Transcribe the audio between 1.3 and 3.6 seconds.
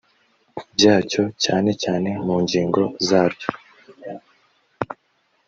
cyane cyane mu ngingo zaryo